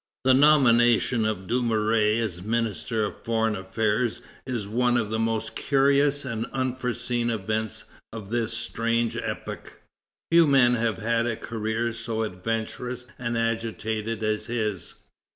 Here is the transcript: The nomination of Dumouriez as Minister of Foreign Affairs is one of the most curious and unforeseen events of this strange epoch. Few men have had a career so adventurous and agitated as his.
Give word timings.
The 0.23 0.33
nomination 0.33 1.25
of 1.27 1.45
Dumouriez 1.45 2.23
as 2.23 2.41
Minister 2.41 3.03
of 3.05 3.21
Foreign 3.23 3.55
Affairs 3.55 4.23
is 4.47 4.67
one 4.67 4.97
of 4.97 5.11
the 5.11 5.19
most 5.19 5.55
curious 5.55 6.25
and 6.25 6.47
unforeseen 6.47 7.29
events 7.29 7.85
of 8.11 8.31
this 8.31 8.51
strange 8.51 9.15
epoch. 9.15 9.79
Few 10.31 10.47
men 10.47 10.73
have 10.73 10.97
had 10.97 11.27
a 11.27 11.37
career 11.37 11.93
so 11.93 12.23
adventurous 12.23 13.05
and 13.19 13.37
agitated 13.37 14.23
as 14.23 14.47
his. 14.47 14.95